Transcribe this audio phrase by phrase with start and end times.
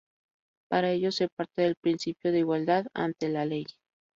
[0.67, 3.67] Para ello, se parte del principio de igualdad ante la ley.